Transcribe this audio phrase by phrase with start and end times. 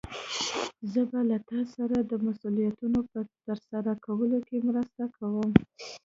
[0.91, 5.51] زه به له تا سره د مسؤليتونو په ترسره کولو کې مرسته کوم.